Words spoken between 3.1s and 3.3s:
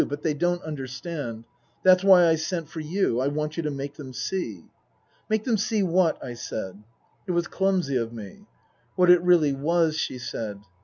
I